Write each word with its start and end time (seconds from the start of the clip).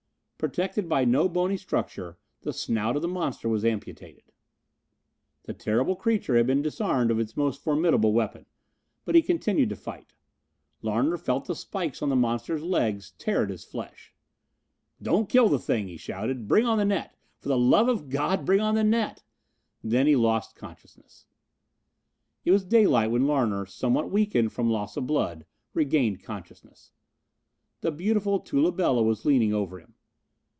Protected 0.49 0.89
by 0.89 1.05
no 1.05 1.29
bony 1.29 1.55
structure 1.55 2.17
the 2.41 2.51
snout 2.51 2.95
of 2.95 3.03
the 3.03 3.07
monster 3.07 3.47
was 3.47 3.63
amputated. 3.63 4.23
The 5.43 5.53
terrible 5.53 5.95
creature 5.95 6.35
had 6.35 6.47
been 6.47 6.63
disarmed 6.63 7.11
of 7.11 7.19
his 7.19 7.37
most 7.37 7.61
formidable 7.61 8.11
weapon, 8.11 8.47
but 9.05 9.13
he 9.13 9.21
continued 9.21 9.69
to 9.69 9.75
fight. 9.75 10.15
Larner 10.81 11.15
felt 11.19 11.45
the 11.45 11.53
spikes 11.53 12.01
on 12.01 12.09
the 12.09 12.15
monster's 12.15 12.63
legs 12.63 13.11
tear 13.19 13.43
at 13.43 13.51
his 13.51 13.63
flesh. 13.63 14.15
"Don't 14.99 15.29
kill 15.29 15.47
the 15.47 15.59
thing," 15.59 15.87
he 15.87 15.95
shouted. 15.95 16.47
"Bring 16.47 16.65
on 16.65 16.79
the 16.79 16.85
net. 16.85 17.15
For 17.37 17.47
the 17.47 17.55
love 17.55 17.87
of 17.87 18.09
God 18.09 18.43
bring 18.43 18.61
on 18.61 18.73
the 18.73 18.83
net!" 18.83 19.21
Then 19.83 20.07
he 20.07 20.15
lost 20.15 20.55
consciousness. 20.55 21.27
It 22.45 22.49
was 22.51 22.65
daylight 22.65 23.11
when 23.11 23.27
Larner, 23.27 23.67
somewhat 23.67 24.09
weakened 24.09 24.51
from 24.53 24.71
loss 24.71 24.97
of 24.97 25.05
blood, 25.05 25.45
regained 25.75 26.23
consciousness. 26.23 26.91
The 27.81 27.91
beautiful 27.91 28.39
Tula 28.39 28.71
Bela 28.71 29.03
was 29.03 29.23
leaning 29.23 29.53
over 29.53 29.77
him. 29.79 29.93